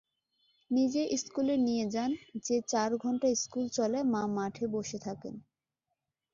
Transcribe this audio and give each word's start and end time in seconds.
নিজে 0.71 1.01
স্কুলে 1.17 1.55
নিয়ে 1.57 1.85
যান, 1.89 2.11
যে-চারঘণ্টা 2.45 3.29
স্কুল 3.35 3.65
চলে 3.69 3.99
মা 4.13 4.23
মাঠে 4.35 4.65
বসে 4.73 4.97
থাকেন। 4.99 5.35